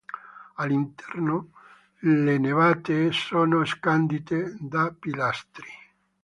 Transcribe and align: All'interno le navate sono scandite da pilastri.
All'interno 0.55 1.51
le 1.99 2.39
navate 2.39 3.11
sono 3.11 3.63
scandite 3.65 4.55
da 4.59 4.91
pilastri. 4.97 5.69